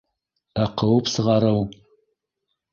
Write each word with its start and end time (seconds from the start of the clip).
Ә 0.63 0.65
ҡыуып 0.83 1.13
сығарыу 1.17 1.63